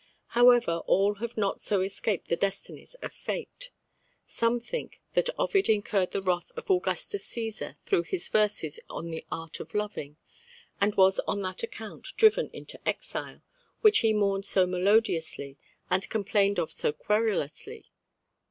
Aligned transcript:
However, 0.29 0.81
all 0.87 1.13
have 1.21 1.37
not 1.37 1.59
so 1.59 1.81
escaped 1.81 2.27
the 2.27 2.35
destinies 2.35 2.95
of 3.03 3.13
fate. 3.13 3.69
Some 4.25 4.59
think 4.59 4.99
that 5.13 5.29
Ovid 5.37 5.69
incurred 5.69 6.09
the 6.09 6.23
wrath 6.23 6.51
of 6.55 6.71
Augustus 6.71 7.23
Caesar 7.25 7.75
through 7.85 8.01
his 8.05 8.27
verses 8.27 8.79
on 8.89 9.11
the 9.11 9.23
art 9.31 9.59
of 9.59 9.75
loving, 9.75 10.17
and 10.81 10.95
was 10.95 11.19
on 11.27 11.43
that 11.43 11.61
account 11.61 12.07
driven 12.17 12.49
into 12.49 12.79
exile, 12.83 13.43
which 13.81 13.99
he 13.99 14.11
mourned 14.11 14.45
so 14.45 14.65
melodiously 14.65 15.59
and 15.87 16.09
complained 16.09 16.57
of 16.57 16.71
so 16.71 16.91
querulously. 16.91 17.91